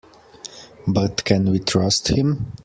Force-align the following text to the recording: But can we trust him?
But 0.87 1.23
can 1.25 1.51
we 1.51 1.59
trust 1.59 2.07
him? 2.07 2.53